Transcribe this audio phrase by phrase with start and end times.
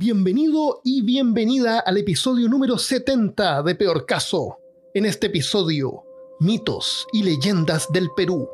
[0.00, 4.60] Bienvenido y bienvenida al episodio número 70 de Peor Caso.
[4.94, 6.04] En este episodio,
[6.38, 8.48] mitos y leyendas del Perú.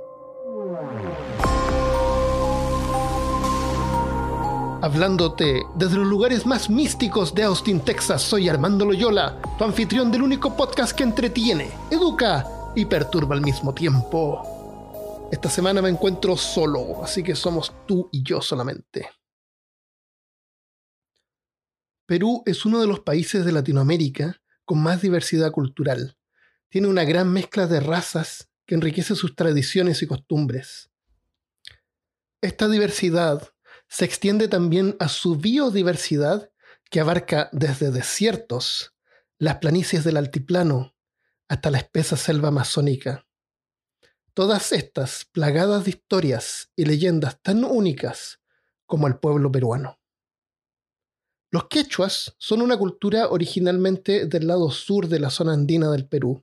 [4.81, 10.23] Hablándote desde los lugares más místicos de Austin, Texas, soy Armando Loyola, tu anfitrión del
[10.23, 15.29] único podcast que entretiene, educa y perturba al mismo tiempo.
[15.31, 19.11] Esta semana me encuentro solo, así que somos tú y yo solamente.
[22.07, 26.19] Perú es uno de los países de Latinoamérica con más diversidad cultural.
[26.69, 30.91] Tiene una gran mezcla de razas que enriquece sus tradiciones y costumbres.
[32.43, 33.55] Esta diversidad
[33.89, 36.51] se extiende también a su biodiversidad
[36.91, 38.95] que abarca desde desiertos,
[39.39, 40.95] las planicies del altiplano,
[41.49, 43.27] hasta la espesa selva amazónica.
[44.35, 48.41] Todas estas plagadas de historias y leyendas tan únicas
[48.85, 50.01] como el pueblo peruano.
[51.55, 56.43] Los quechuas son una cultura originalmente del lado sur de la zona andina del Perú.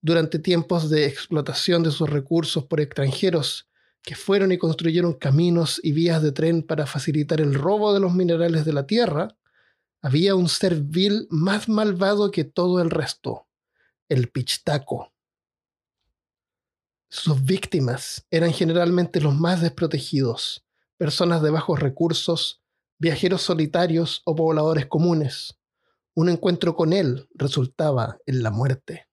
[0.00, 3.68] Durante tiempos de explotación de sus recursos por extranjeros,
[4.00, 8.14] que fueron y construyeron caminos y vías de tren para facilitar el robo de los
[8.14, 9.36] minerales de la tierra,
[10.00, 13.46] había un ser vil más malvado que todo el resto,
[14.08, 15.12] el pichtaco.
[17.10, 20.64] Sus víctimas eran generalmente los más desprotegidos,
[20.96, 22.59] personas de bajos recursos,
[23.00, 25.58] viajeros solitarios o pobladores comunes.
[26.14, 29.08] Un encuentro con él resultaba en la muerte.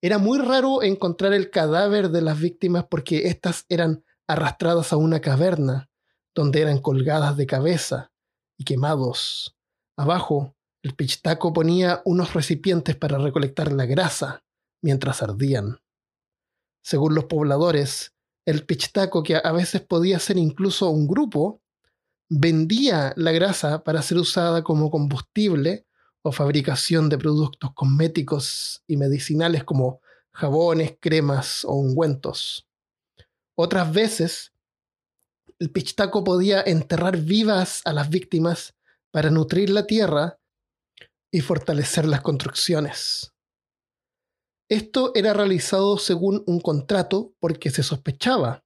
[0.00, 5.20] Era muy raro encontrar el cadáver de las víctimas porque éstas eran arrastradas a una
[5.20, 5.90] caverna,
[6.34, 8.10] donde eran colgadas de cabeza
[8.58, 9.56] y quemados.
[9.96, 14.42] Abajo, el pichtaco ponía unos recipientes para recolectar la grasa
[14.82, 15.78] mientras ardían.
[16.82, 18.12] Según los pobladores,
[18.44, 21.61] el pichtaco, que a veces podía ser incluso un grupo,
[22.34, 25.86] vendía la grasa para ser usada como combustible
[26.22, 30.00] o fabricación de productos cosméticos y medicinales como
[30.32, 32.66] jabones, cremas o ungüentos.
[33.54, 34.52] Otras veces,
[35.58, 38.74] el pichtaco podía enterrar vivas a las víctimas
[39.10, 40.38] para nutrir la tierra
[41.30, 43.34] y fortalecer las construcciones.
[44.70, 48.64] Esto era realizado según un contrato porque se sospechaba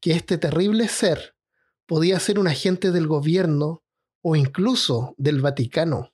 [0.00, 1.33] que este terrible ser
[1.86, 3.82] podía ser un agente del gobierno
[4.22, 6.12] o incluso del Vaticano.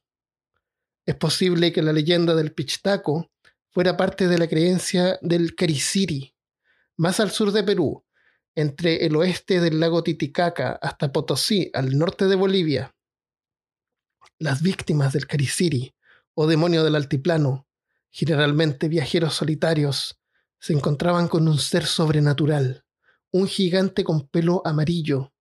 [1.06, 3.30] Es posible que la leyenda del Pichtaco
[3.70, 6.34] fuera parte de la creencia del Cariciri,
[6.96, 8.04] más al sur de Perú,
[8.54, 12.94] entre el oeste del lago Titicaca hasta Potosí, al norte de Bolivia.
[14.38, 15.94] Las víctimas del Cariciri,
[16.34, 17.68] o demonio del altiplano,
[18.10, 20.20] generalmente viajeros solitarios,
[20.58, 22.84] se encontraban con un ser sobrenatural,
[23.30, 25.32] un gigante con pelo amarillo,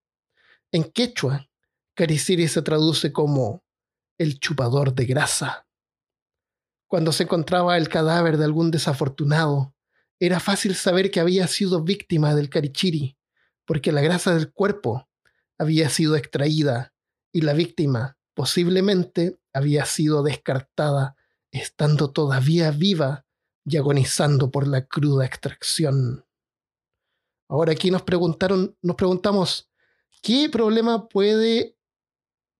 [0.71, 1.49] en quechua,
[1.95, 3.63] Cariciri se traduce como
[4.17, 5.67] el chupador de grasa.
[6.87, 9.73] Cuando se encontraba el cadáver de algún desafortunado,
[10.19, 13.17] era fácil saber que había sido víctima del carichiri,
[13.65, 15.07] porque la grasa del cuerpo
[15.57, 16.93] había sido extraída
[17.31, 21.15] y la víctima posiblemente había sido descartada
[21.51, 23.25] estando todavía viva
[23.65, 26.25] y agonizando por la cruda extracción.
[27.49, 29.68] Ahora aquí nos preguntaron, nos preguntamos,
[30.21, 31.75] ¿Qué problema puede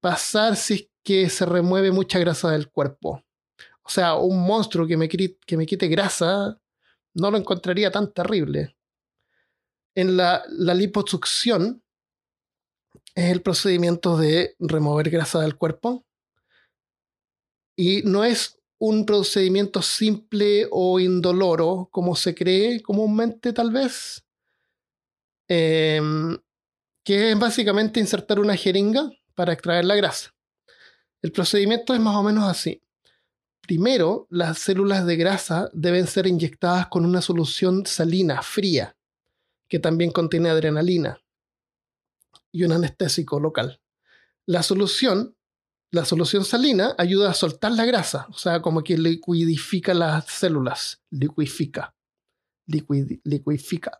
[0.01, 3.23] pasar si es que se remueve mucha grasa del cuerpo?
[3.83, 6.59] O sea, un monstruo que me, que me quite grasa
[7.13, 8.75] no lo encontraría tan terrible.
[9.95, 11.83] En la, la liposucción
[13.15, 16.05] es el procedimiento de remover grasa del cuerpo
[17.75, 24.23] y no es un procedimiento simple o indoloro como se cree comúnmente tal vez.
[25.49, 25.99] Eh,
[27.09, 30.29] que es básicamente insertar una jeringa para extraer la grasa.
[31.23, 32.83] El procedimiento es más o menos así.
[33.61, 38.95] Primero, las células de grasa deben ser inyectadas con una solución salina, fría,
[39.67, 41.19] que también contiene adrenalina
[42.51, 43.81] y un anestésico local.
[44.45, 45.35] La solución,
[45.89, 51.01] la solución salina ayuda a soltar la grasa, o sea, como que liquidifica las células,
[51.09, 51.95] liquifica,
[52.67, 53.99] liquifica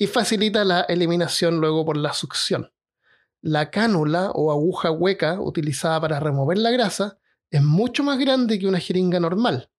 [0.00, 2.72] y facilita la eliminación luego por la succión.
[3.42, 7.18] La cánula o aguja hueca utilizada para remover la grasa
[7.50, 9.70] es mucho más grande que una jeringa normal.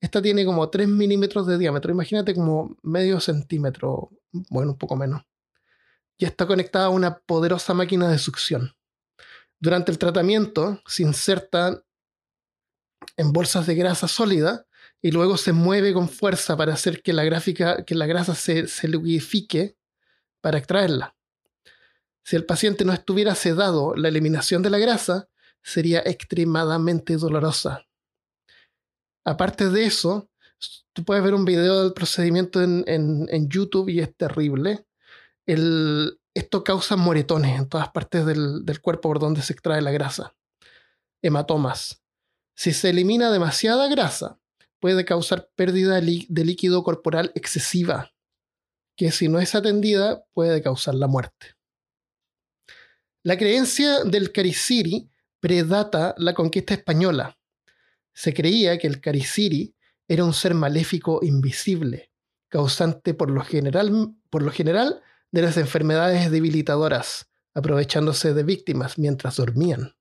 [0.00, 4.12] Esta tiene como 3 milímetros de diámetro, imagínate como medio centímetro,
[4.50, 5.22] bueno, un poco menos.
[6.16, 8.76] Y está conectada a una poderosa máquina de succión.
[9.58, 11.82] Durante el tratamiento se insertan
[13.16, 14.64] en bolsas de grasa sólida
[15.02, 18.66] y luego se mueve con fuerza para hacer que la, gráfica, que la grasa se,
[18.66, 19.76] se liquidifique
[20.40, 21.16] para extraerla.
[22.24, 25.28] Si el paciente no estuviera sedado, la eliminación de la grasa
[25.62, 27.86] sería extremadamente dolorosa.
[29.24, 30.30] Aparte de eso,
[30.92, 34.86] tú puedes ver un video del procedimiento en, YouTube y es terrible.
[35.46, 40.34] esto causa moretones en todas partes del, del cuerpo por donde se extrae la grasa.
[41.22, 42.02] Hematomas.
[42.54, 44.40] Si se elimina demasiada grasa,
[44.80, 48.12] puede causar pérdida de líquido corporal excesiva,
[48.96, 51.56] que si no es atendida puede causar la muerte.
[53.22, 57.38] La creencia del Cariciri predata la conquista española.
[58.12, 59.74] Se creía que el Cariciri
[60.08, 62.12] era un ser maléfico invisible,
[62.48, 65.02] causante por lo general, por lo general
[65.32, 69.96] de las enfermedades debilitadoras, aprovechándose de víctimas mientras dormían.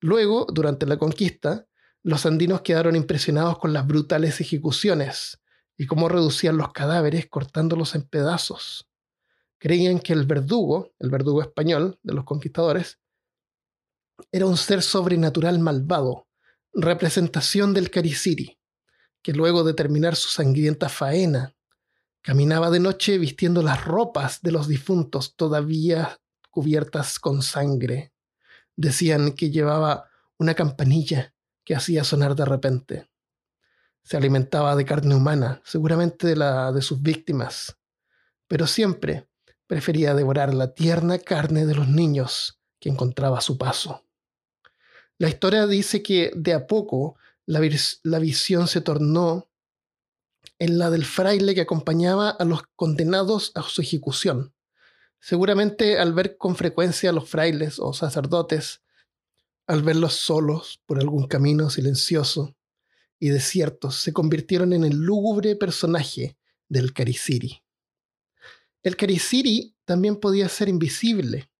[0.00, 1.66] Luego, durante la conquista,
[2.06, 5.40] los andinos quedaron impresionados con las brutales ejecuciones
[5.76, 8.88] y cómo reducían los cadáveres cortándolos en pedazos.
[9.58, 13.00] Creían que el verdugo, el verdugo español de los conquistadores,
[14.30, 16.28] era un ser sobrenatural malvado,
[16.72, 18.56] representación del Cariciri,
[19.20, 21.56] que luego de terminar su sangrienta faena,
[22.22, 26.20] caminaba de noche vistiendo las ropas de los difuntos todavía
[26.50, 28.12] cubiertas con sangre
[28.76, 30.08] Decían que llevaba
[30.38, 31.34] una campanilla
[31.66, 33.10] que hacía sonar de repente.
[34.04, 37.76] Se alimentaba de carne humana, seguramente de la de sus víctimas,
[38.46, 39.28] pero siempre
[39.66, 44.04] prefería devorar la tierna carne de los niños que encontraba a su paso.
[45.18, 47.16] La historia dice que de a poco
[47.46, 47.60] la,
[48.04, 49.50] la visión se tornó
[50.60, 54.54] en la del fraile que acompañaba a los condenados a su ejecución.
[55.18, 58.82] Seguramente al ver con frecuencia a los frailes o sacerdotes,
[59.66, 62.56] al verlos solos por algún camino silencioso
[63.18, 66.36] y desierto, se convirtieron en el lúgubre personaje
[66.68, 67.62] del Cariciri.
[68.82, 71.50] El Cariciri también podía ser invisible,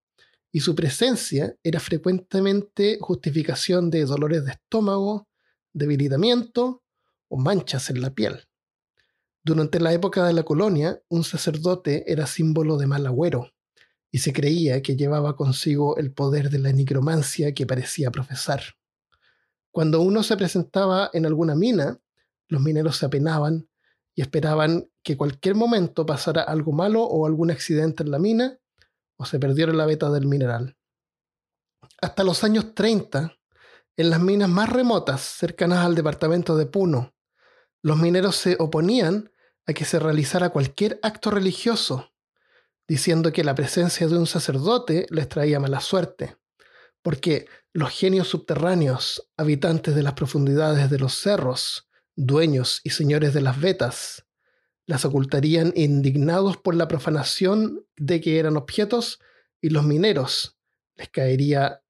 [0.52, 5.28] y su presencia era frecuentemente justificación de dolores de estómago,
[5.72, 6.82] debilitamiento
[7.28, 8.46] o manchas en la piel.
[9.42, 13.52] Durante la época de la colonia, un sacerdote era símbolo de mal agüero,
[14.10, 18.62] y se creía que llevaba consigo el poder de la nigromancia que parecía profesar.
[19.70, 22.00] Cuando uno se presentaba en alguna mina,
[22.48, 23.68] los mineros se apenaban
[24.14, 28.58] y esperaban que cualquier momento pasara algo malo o algún accidente en la mina
[29.16, 30.76] o se perdiera la beta del mineral.
[32.00, 33.36] Hasta los años 30,
[33.96, 37.14] en las minas más remotas, cercanas al departamento de Puno,
[37.82, 39.30] los mineros se oponían
[39.66, 42.12] a que se realizara cualquier acto religioso
[42.88, 46.36] diciendo que la presencia de un sacerdote les traía mala suerte,
[47.02, 53.42] porque los genios subterráneos, habitantes de las profundidades de los cerros, dueños y señores de
[53.42, 54.26] las vetas,
[54.86, 59.20] las ocultarían indignados por la profanación de que eran objetos
[59.60, 60.56] y los mineros
[60.94, 61.82] les caería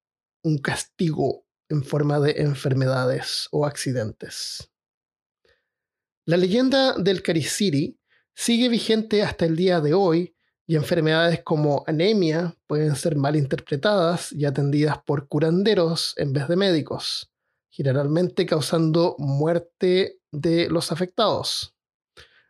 [0.43, 4.71] un castigo en forma de enfermedades o accidentes.
[6.25, 7.99] La leyenda del Cariciri
[8.33, 10.36] sigue vigente hasta el día de hoy
[10.67, 16.57] y enfermedades como anemia pueden ser mal interpretadas y atendidas por curanderos en vez de
[16.57, 17.31] médicos,
[17.69, 21.73] generalmente causando muerte de los afectados.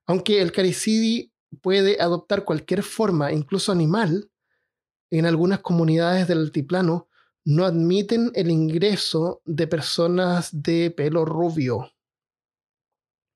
[0.08, 1.32] Aunque el caricidi
[1.62, 4.32] puede adoptar cualquier forma, incluso animal,
[5.12, 7.08] en algunas comunidades del altiplano
[7.46, 11.94] no admiten el ingreso de personas de pelo rubio.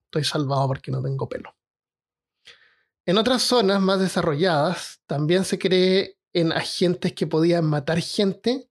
[0.06, 1.54] Estoy salvado porque no tengo pelo.
[3.06, 8.70] En otras zonas más desarrolladas también se cree en agentes que podían matar gente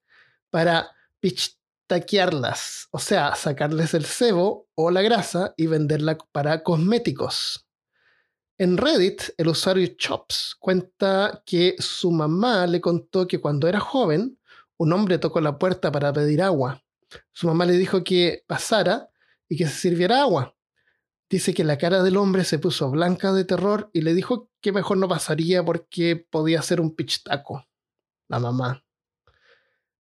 [0.50, 7.66] para pichtaquearlas, o sea, sacarles el sebo o la grasa y venderla para cosméticos.
[8.56, 14.38] En Reddit, el usuario Chops cuenta que su mamá le contó que cuando era joven,
[14.76, 16.82] un hombre tocó la puerta para pedir agua.
[17.32, 19.10] Su mamá le dijo que pasara
[19.48, 20.54] y que se sirviera agua.
[21.30, 24.72] Dice que la cara del hombre se puso blanca de terror y le dijo que
[24.72, 27.68] mejor no pasaría porque podía ser un pichtaco.
[28.28, 28.84] La mamá.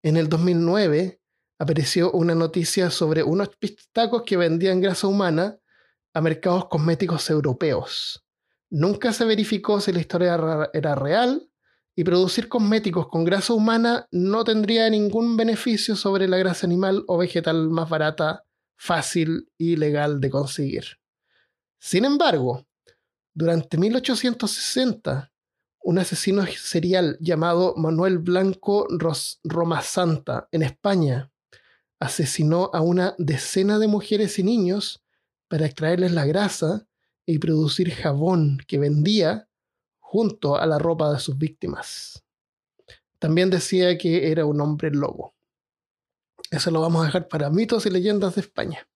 [0.01, 1.21] En el 2009
[1.59, 5.59] apareció una noticia sobre unos pichtacos que vendían grasa humana
[6.15, 8.25] a mercados cosméticos europeos.
[8.71, 11.47] Nunca se verificó si la historia era real
[11.95, 17.19] y producir cosméticos con grasa humana no tendría ningún beneficio sobre la grasa animal o
[17.19, 18.45] vegetal más barata,
[18.77, 20.98] fácil y legal de conseguir.
[21.79, 22.67] Sin embargo,
[23.33, 25.31] durante 1860,
[25.81, 28.87] un asesino serial llamado Manuel Blanco
[29.43, 31.31] Roma Santa en España
[31.99, 35.03] asesinó a una decena de mujeres y niños
[35.47, 36.85] para extraerles la grasa
[37.25, 39.47] y producir jabón que vendía
[39.99, 42.23] junto a la ropa de sus víctimas.
[43.19, 45.35] También decía que era un hombre lobo.
[46.51, 48.88] Eso lo vamos a dejar para mitos y leyendas de España.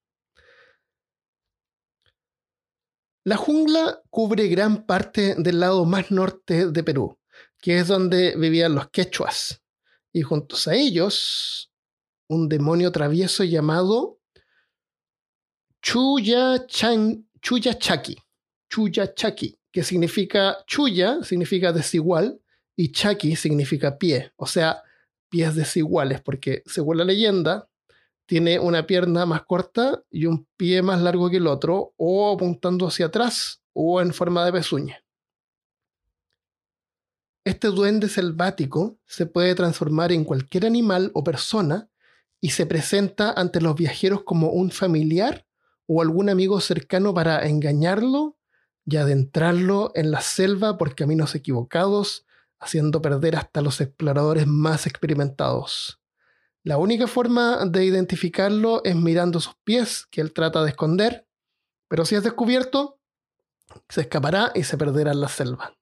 [3.25, 7.17] La jungla cubre gran parte del lado más norte de Perú,
[7.61, 9.61] que es donde vivían los quechuas,
[10.11, 11.71] y juntos a ellos
[12.27, 14.19] un demonio travieso llamado
[15.81, 18.17] Chuya, Chuya Chaki,
[18.69, 22.41] Chuya Chaki, que significa Chuya, significa desigual,
[22.75, 24.83] y Chaki significa pie, o sea,
[25.29, 27.69] pies desiguales, porque según la leyenda,
[28.33, 32.87] tiene una pierna más corta y un pie más largo que el otro, o apuntando
[32.87, 35.05] hacia atrás, o en forma de pezuña.
[37.45, 41.91] Este duende selvático se puede transformar en cualquier animal o persona
[42.41, 45.45] y se presenta ante los viajeros como un familiar
[45.85, 48.39] o algún amigo cercano para engañarlo
[48.83, 52.25] y adentrarlo en la selva por caminos equivocados,
[52.59, 56.02] haciendo perder hasta los exploradores más experimentados.
[56.63, 61.27] La única forma de identificarlo es mirando sus pies, que él trata de esconder,
[61.89, 63.01] pero si es descubierto,
[63.89, 65.77] se escapará y se perderá en la selva.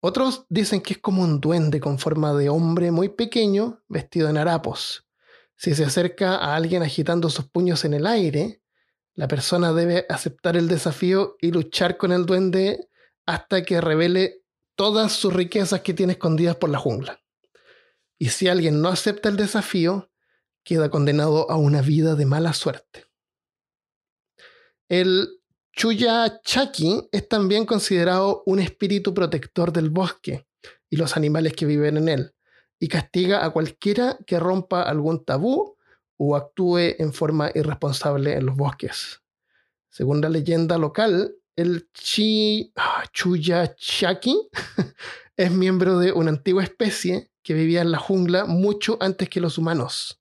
[0.00, 4.36] Otros dicen que es como un duende con forma de hombre muy pequeño, vestido en
[4.36, 5.06] harapos.
[5.56, 8.60] Si se acerca a alguien agitando sus puños en el aire,
[9.14, 12.90] la persona debe aceptar el desafío y luchar con el duende
[13.24, 14.42] hasta que revele
[14.74, 17.23] todas sus riquezas que tiene escondidas por la jungla.
[18.24, 20.10] Y si alguien no acepta el desafío,
[20.64, 23.04] queda condenado a una vida de mala suerte.
[24.88, 30.46] El Chuya Chaki es también considerado un espíritu protector del bosque
[30.88, 32.34] y los animales que viven en él,
[32.80, 35.76] y castiga a cualquiera que rompa algún tabú
[36.16, 39.20] o actúe en forma irresponsable en los bosques.
[39.90, 44.48] Según la leyenda local, el Chi, ah, Chuya Chaki
[45.36, 49.58] es miembro de una antigua especie que vivía en la jungla mucho antes que los
[49.58, 50.20] humanos.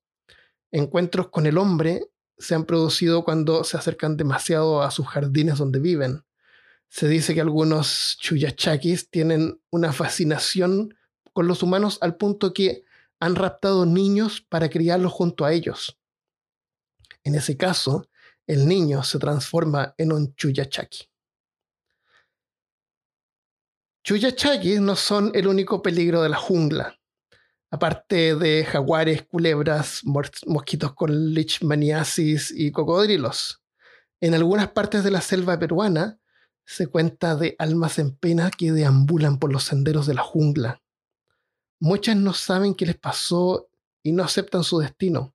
[0.72, 5.80] Encuentros con el hombre se han producido cuando se acercan demasiado a sus jardines donde
[5.80, 6.26] viven.
[6.90, 10.96] Se dice que algunos chuyachakis tienen una fascinación
[11.32, 12.84] con los humanos al punto que
[13.20, 15.98] han raptado niños para criarlos junto a ellos.
[17.24, 18.10] En ese caso,
[18.46, 21.10] el niño se transforma en un chuyachaki.
[24.04, 27.00] Chuyachakis no son el único peligro de la jungla
[27.74, 33.64] aparte de jaguares, culebras, mosquitos con leishmaniasis y cocodrilos.
[34.22, 36.20] En algunas partes de la selva peruana
[36.66, 40.84] se cuenta de almas en pena que deambulan por los senderos de la jungla.
[41.80, 43.68] Muchas no saben qué les pasó
[44.04, 45.34] y no aceptan su destino.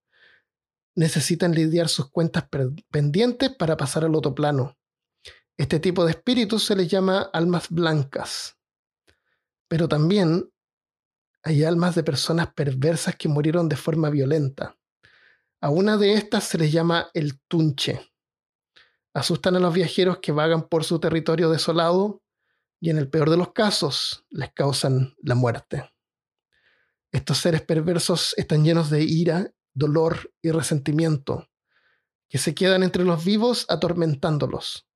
[0.95, 2.45] Necesitan lidiar sus cuentas
[2.92, 4.78] pendientes para pasar al otro plano.
[5.57, 8.57] Este tipo de espíritus se les llama almas blancas.
[9.66, 10.49] Pero también
[11.49, 14.76] hay almas de personas perversas que murieron de forma violenta.
[15.62, 18.12] A una de estas se les llama el tunche.
[19.14, 22.23] Asustan a los viajeros que vagan por su territorio desolado
[22.81, 25.90] y en el peor de los casos les causan la muerte.
[27.12, 31.49] Estos seres perversos están llenos de ira, dolor y resentimiento,
[32.28, 34.87] que se quedan entre los vivos atormentándolos.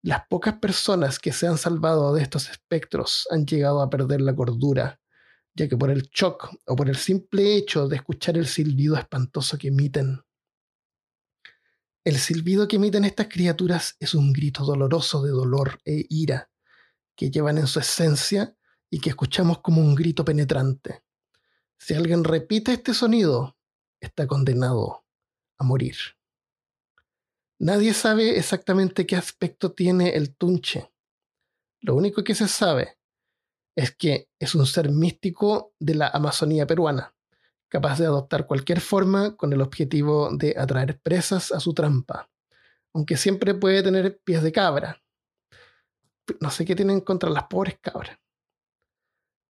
[0.00, 4.34] Las pocas personas que se han salvado de estos espectros han llegado a perder la
[4.34, 5.01] cordura
[5.54, 9.58] ya que por el shock o por el simple hecho de escuchar el silbido espantoso
[9.58, 10.22] que emiten.
[12.04, 16.50] El silbido que emiten estas criaturas es un grito doloroso de dolor e ira
[17.14, 18.56] que llevan en su esencia
[18.90, 21.04] y que escuchamos como un grito penetrante.
[21.78, 23.56] Si alguien repite este sonido,
[24.00, 25.04] está condenado
[25.58, 25.96] a morir.
[27.58, 30.92] Nadie sabe exactamente qué aspecto tiene el tunche.
[31.80, 32.98] Lo único que se sabe
[33.74, 37.14] es que es un ser místico de la Amazonía peruana,
[37.68, 42.30] capaz de adoptar cualquier forma con el objetivo de atraer presas a su trampa,
[42.92, 45.02] aunque siempre puede tener pies de cabra.
[46.40, 48.18] No sé qué tienen contra las pobres cabras.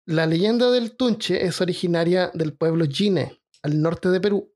[0.06, 4.52] La leyenda del Tunche es originaria del pueblo Jine, al norte de Perú,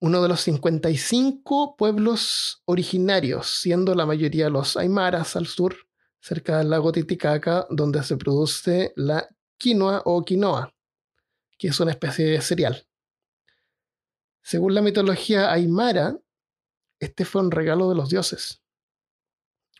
[0.00, 5.76] uno de los 55 pueblos originarios, siendo la mayoría los aymaras al sur
[6.22, 10.72] cerca del lago Titicaca, donde se produce la quinoa o quinoa,
[11.58, 12.86] que es una especie de cereal.
[14.40, 16.16] Según la mitología aymara,
[17.00, 18.62] este fue un regalo de los dioses,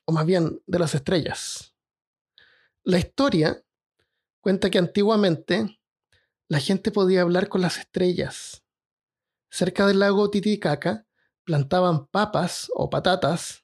[0.05, 1.77] o más bien de las estrellas.
[2.83, 3.63] La historia
[4.41, 5.79] cuenta que antiguamente
[6.49, 8.65] la gente podía hablar con las estrellas.
[9.49, 11.07] Cerca del lago Titicaca
[11.45, 13.62] plantaban papas o patatas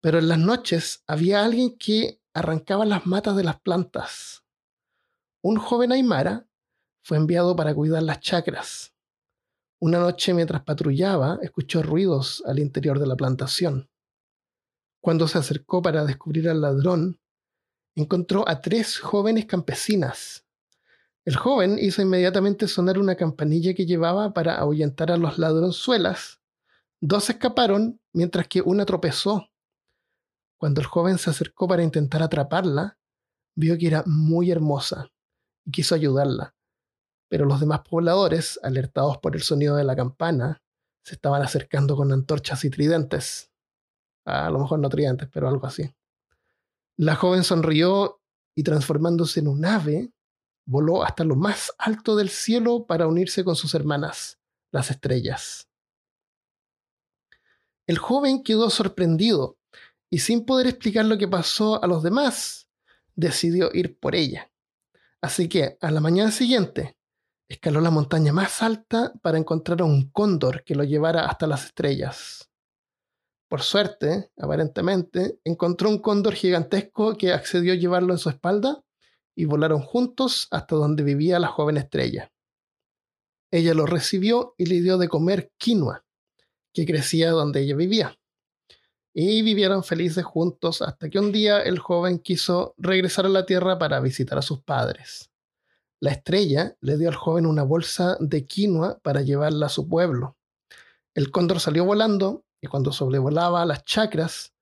[0.00, 4.44] pero en las noches había alguien que arrancaba las matas de las plantas.
[5.42, 6.46] Un joven aymara
[7.02, 8.94] fue enviado para cuidar las chacras.
[9.78, 13.88] Una noche mientras patrullaba, escuchó ruidos al interior de la plantación.
[15.00, 17.18] Cuando se acercó para descubrir al ladrón,
[17.94, 20.44] encontró a tres jóvenes campesinas.
[21.24, 26.40] El joven hizo inmediatamente sonar una campanilla que llevaba para ahuyentar a los ladronzuelas.
[27.00, 29.49] Dos escaparon, mientras que una tropezó.
[30.60, 32.98] Cuando el joven se acercó para intentar atraparla,
[33.56, 35.10] vio que era muy hermosa
[35.64, 36.54] y quiso ayudarla.
[37.30, 40.60] Pero los demás pobladores, alertados por el sonido de la campana,
[41.02, 43.50] se estaban acercando con antorchas y tridentes.
[44.26, 45.94] A lo mejor no tridentes, pero algo así.
[46.98, 48.20] La joven sonrió
[48.54, 50.12] y transformándose en un ave,
[50.66, 54.38] voló hasta lo más alto del cielo para unirse con sus hermanas,
[54.72, 55.70] las estrellas.
[57.86, 59.56] El joven quedó sorprendido
[60.10, 62.68] y sin poder explicar lo que pasó a los demás,
[63.14, 64.50] decidió ir por ella.
[65.22, 66.96] Así que a la mañana siguiente
[67.48, 71.64] escaló la montaña más alta para encontrar a un cóndor que lo llevara hasta las
[71.66, 72.50] estrellas.
[73.48, 78.84] Por suerte, aparentemente, encontró un cóndor gigantesco que accedió a llevarlo en su espalda
[79.34, 82.32] y volaron juntos hasta donde vivía la joven estrella.
[83.50, 86.04] Ella lo recibió y le dio de comer quinoa,
[86.72, 88.19] que crecía donde ella vivía.
[89.12, 93.78] Y vivieron felices juntos hasta que un día el joven quiso regresar a la tierra
[93.78, 95.30] para visitar a sus padres.
[96.00, 100.36] La estrella le dio al joven una bolsa de quinoa para llevarla a su pueblo.
[101.14, 104.54] El cóndor salió volando y cuando sobrevolaba las chacras,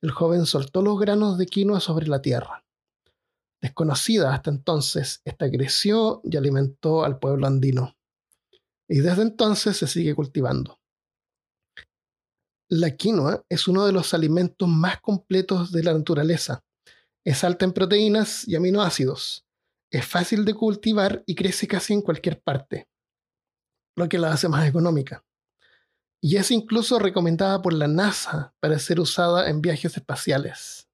[0.00, 2.64] el joven soltó los granos de quinoa sobre la tierra.
[3.60, 7.96] Desconocida hasta entonces, esta creció y alimentó al pueblo andino.
[8.88, 10.78] Y desde entonces se sigue cultivando.
[12.68, 16.64] La quinoa es uno de los alimentos más completos de la naturaleza.
[17.24, 19.46] Es alta en proteínas y aminoácidos.
[19.90, 22.88] Es fácil de cultivar y crece casi en cualquier parte,
[23.96, 25.24] lo que la hace más económica
[26.26, 30.88] y es incluso recomendada por la NASA para ser usada en viajes espaciales.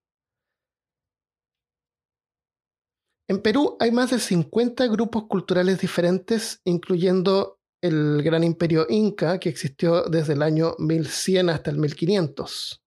[3.28, 9.48] En Perú hay más de 50 grupos culturales diferentes, incluyendo el gran imperio inca que
[9.48, 12.82] existió desde el año 1100 hasta el 1500.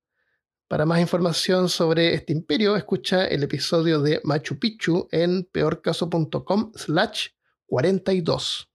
[0.68, 7.28] Para más información sobre este imperio, escucha el episodio de Machu Picchu en peorcaso.com slash
[7.68, 8.72] 42.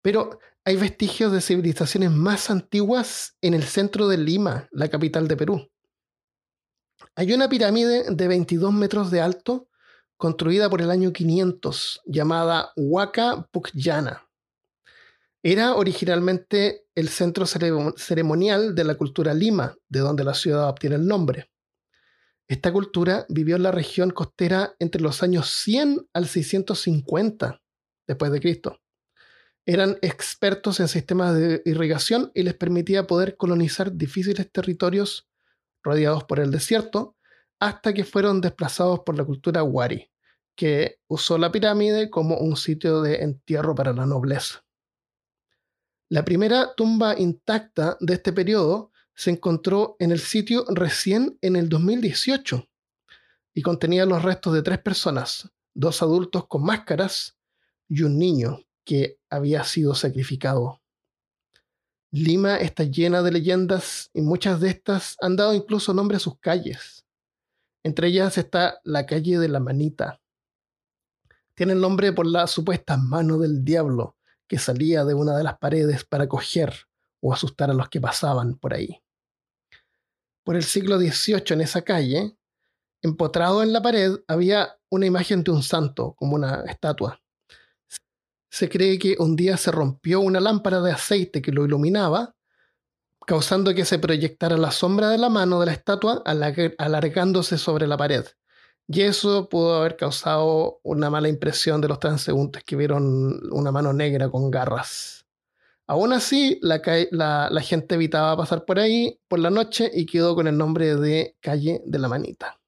[0.00, 5.36] Pero hay vestigios de civilizaciones más antiguas en el centro de Lima, la capital de
[5.36, 5.70] Perú.
[7.16, 9.68] Hay una pirámide de 22 metros de alto
[10.16, 14.25] construida por el año 500 llamada Huaca Pucllana.
[15.48, 21.06] Era originalmente el centro ceremonial de la cultura Lima, de donde la ciudad obtiene el
[21.06, 21.50] nombre.
[22.48, 27.60] Esta cultura vivió en la región costera entre los años 100 al 650
[28.08, 28.80] después de Cristo
[29.66, 35.28] eran expertos en sistemas de irrigación y les permitía poder colonizar difíciles territorios
[35.82, 37.16] rodeados por el desierto
[37.58, 40.08] hasta que fueron desplazados por la cultura Wari,
[40.54, 44.65] que usó la pirámide como un sitio de entierro para la nobleza.
[46.08, 51.68] La primera tumba intacta de este periodo se encontró en el sitio recién en el
[51.68, 52.68] 2018
[53.52, 57.36] y contenía los restos de tres personas, dos adultos con máscaras
[57.88, 60.80] y un niño que había sido sacrificado.
[62.12, 66.38] Lima está llena de leyendas y muchas de estas han dado incluso nombre a sus
[66.38, 67.04] calles.
[67.82, 70.20] Entre ellas está la calle de la Manita.
[71.56, 74.15] Tiene el nombre por la supuesta mano del diablo
[74.48, 76.74] que salía de una de las paredes para coger
[77.20, 79.02] o asustar a los que pasaban por ahí.
[80.44, 82.36] Por el siglo XVIII en esa calle,
[83.02, 87.20] empotrado en la pared, había una imagen de un santo, como una estatua
[88.56, 92.34] se cree que un día se rompió una lámpara de aceite que lo iluminaba,
[93.26, 97.98] causando que se proyectara la sombra de la mano de la estatua alargándose sobre la
[97.98, 98.24] pared.
[98.88, 103.92] Y eso pudo haber causado una mala impresión de los transeúntes que vieron una mano
[103.92, 105.26] negra con garras.
[105.88, 110.46] Aún así, la, la, gente evitaba pasar por ahí por la noche y quedó con
[110.48, 112.60] el nombre de Calle de la Manita.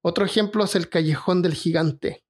[0.00, 2.24] Otro ejemplo es el Callejón del Gigante,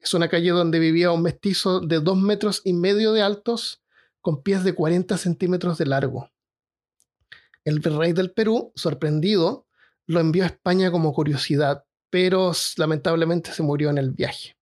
[0.00, 3.82] es una calle donde vivía un mestizo de dos metros y medio de altos
[4.22, 6.30] con pies de 40 centímetros de largo.
[7.64, 9.66] El virrey del Perú, sorprendido,
[10.06, 14.56] lo envió a España como curiosidad, pero lamentablemente se murió en el viaje.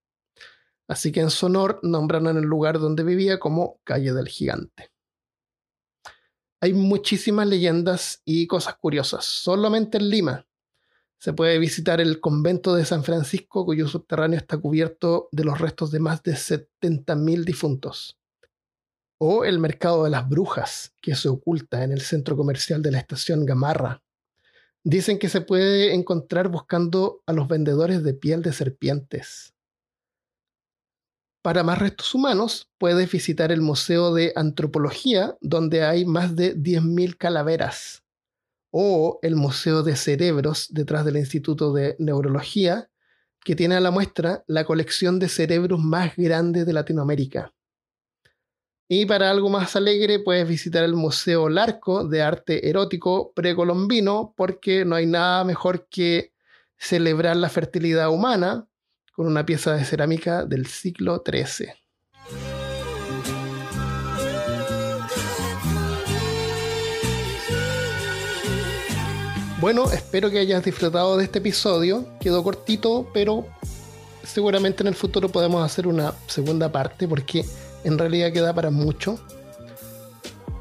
[0.86, 4.90] Así que en su honor nombraron el lugar donde vivía como Calle del Gigante.
[6.60, 10.48] Hay muchísimas leyendas y cosas curiosas, solamente en Lima,
[11.20, 15.90] se puede visitar el convento de San Francisco, cuyo subterráneo está cubierto de los restos
[15.90, 18.14] de más de 70.000 difuntos.
[19.20, 23.00] o el mercado de las brujas, que se oculta en el centro comercial de la
[23.00, 24.00] estación Gamarra.
[24.84, 29.54] Dicen que se puede encontrar buscando a los vendedores de piel de serpientes.
[31.42, 37.16] Para más restos humanos, puedes visitar el Museo de Antropología, donde hay más de 10.000
[37.16, 38.04] calaveras,
[38.70, 42.90] o el Museo de Cerebros detrás del Instituto de Neurología,
[43.44, 47.54] que tiene a la muestra la colección de cerebros más grande de Latinoamérica.
[48.90, 54.86] Y para algo más alegre puedes visitar el Museo Larco de Arte Erótico Precolombino porque
[54.86, 56.32] no hay nada mejor que
[56.78, 58.66] celebrar la fertilidad humana
[59.12, 61.68] con una pieza de cerámica del siglo XIII.
[69.60, 72.06] Bueno, espero que hayas disfrutado de este episodio.
[72.20, 73.44] Quedó cortito, pero
[74.24, 77.44] seguramente en el futuro podemos hacer una segunda parte porque
[77.84, 79.18] en realidad queda para mucho.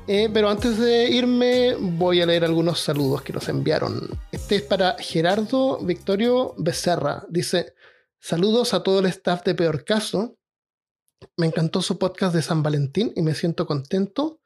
[0.07, 4.09] Eh, pero antes de irme, voy a leer algunos saludos que nos enviaron.
[4.31, 7.25] Este es para Gerardo Victorio Becerra.
[7.29, 7.73] Dice:
[8.19, 10.37] Saludos a todo el staff de Peor Caso.
[11.35, 14.39] Me encantó su podcast de San Valentín y me siento contento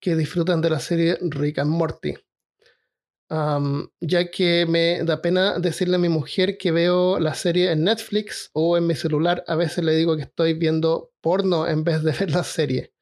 [0.00, 2.14] que disfrutan de la serie Rick and Morty.
[3.30, 8.50] Ya que me da pena decirle a mi mujer que veo la serie en Netflix
[8.54, 12.12] o en mi celular, a veces le digo que estoy viendo porno en vez de
[12.18, 12.92] ver la serie,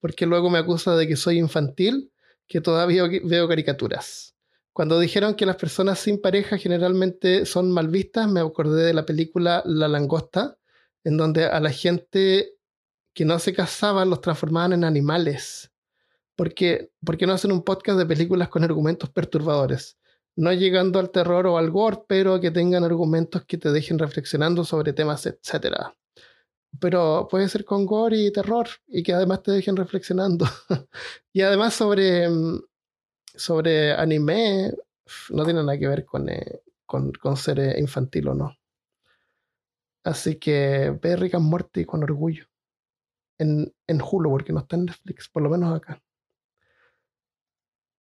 [0.00, 2.12] porque luego me acusa de que soy infantil,
[2.48, 4.34] que todavía veo caricaturas.
[4.72, 9.06] Cuando dijeron que las personas sin pareja generalmente son mal vistas, me acordé de la
[9.06, 10.58] película La Langosta,
[11.02, 12.56] en donde a la gente
[13.14, 15.72] que no se casaba los transformaban en animales.
[16.36, 19.98] ¿Por qué, ¿Por qué no hacen un podcast de películas con argumentos perturbadores?
[20.36, 24.64] No llegando al terror o al gore, pero que tengan argumentos que te dejen reflexionando
[24.64, 25.94] sobre temas, etcétera
[26.80, 30.46] pero puede ser con gore y terror y que además te dejen reflexionando.
[31.32, 32.60] y además sobre, mm,
[33.34, 34.72] sobre anime,
[35.30, 38.56] no tiene nada que ver con, eh, con, ser eh, infantil o no.
[40.04, 42.46] Así que ve Rick and Morty con orgullo.
[43.38, 46.02] En, en Hulu, porque no está en Netflix, por lo menos acá.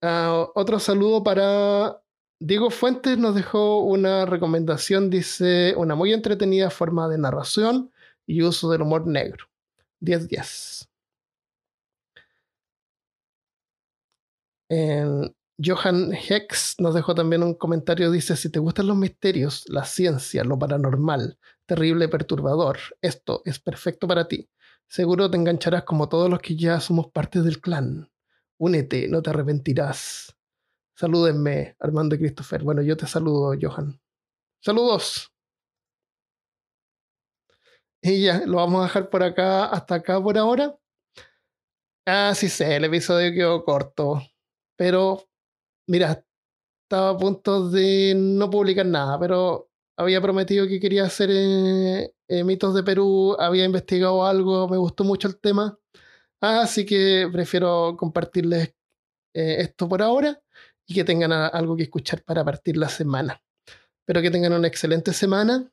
[0.03, 2.01] Ah, otro saludo para
[2.39, 7.93] Diego Fuentes nos dejó una recomendación, dice, una muy entretenida forma de narración
[8.27, 9.47] y uso del humor negro.
[10.01, 10.89] 10-10.
[15.63, 20.43] Johan Hex nos dejó también un comentario, dice, si te gustan los misterios, la ciencia,
[20.45, 24.49] lo paranormal, terrible, perturbador, esto es perfecto para ti.
[24.89, 28.11] Seguro te engancharás como todos los que ya somos parte del clan.
[28.61, 30.37] Únete, no te arrepentirás.
[30.95, 32.63] Salúdenme, Armando y Christopher.
[32.63, 34.01] Bueno, yo te saludo, Johan.
[34.63, 35.33] Saludos.
[38.03, 40.77] Y ya, lo vamos a dejar por acá, hasta acá por ahora.
[42.07, 44.21] Ah, sí sé, el episodio quedó corto.
[44.77, 45.29] Pero,
[45.89, 46.25] mira,
[46.85, 52.45] estaba a punto de no publicar nada, pero había prometido que quería hacer eh, eh,
[52.45, 55.80] mitos de Perú, había investigado algo, me gustó mucho el tema.
[56.41, 58.75] Así que prefiero compartirles
[59.35, 60.41] eh, esto por ahora
[60.87, 63.43] y que tengan algo que escuchar para partir la semana.
[64.01, 65.71] Espero que tengan una excelente semana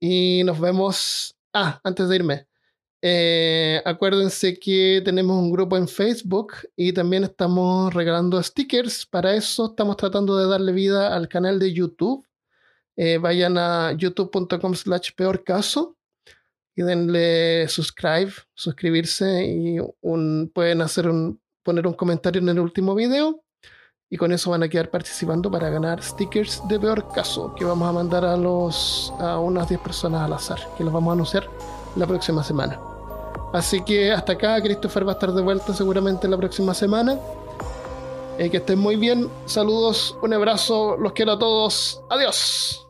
[0.00, 1.36] y nos vemos.
[1.52, 2.48] Ah, antes de irme.
[3.00, 9.06] Eh, acuérdense que tenemos un grupo en Facebook y también estamos regalando stickers.
[9.06, 12.26] Para eso estamos tratando de darle vida al canal de YouTube.
[12.96, 15.96] Eh, vayan a youtube.com slash peor caso
[16.76, 19.78] y denle subscribe, suscribirse y
[20.52, 23.40] pueden hacer un, poner un comentario en el último video.
[24.10, 27.88] Y con eso van a quedar participando para ganar stickers de peor caso que vamos
[27.88, 31.48] a mandar a los a unas 10 personas al azar que los vamos a anunciar
[31.96, 32.78] la próxima semana.
[33.52, 37.18] Así que hasta acá Christopher va a estar de vuelta seguramente la próxima semana.
[38.38, 42.83] Eh, que estén muy bien saludos un abrazo los quiero a todos adiós